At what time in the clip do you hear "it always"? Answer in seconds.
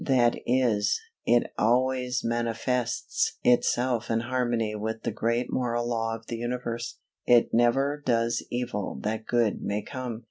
1.25-2.23